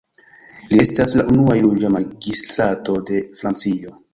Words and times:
Li 0.71 0.79
estas 0.83 1.13
la 1.19 1.25
unua 1.33 1.57
juĝa 1.59 1.91
magistrato 1.99 2.99
de 3.11 3.25
Francio. 3.43 3.99